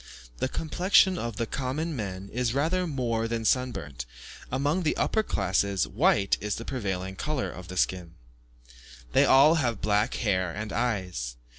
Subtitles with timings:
[0.39, 4.07] The complexion of the common men is rather more than sunburnt;
[4.51, 8.15] among the upper classes, white is the prevailing colour of the skin.
[9.13, 11.35] They all have black hair and eyes.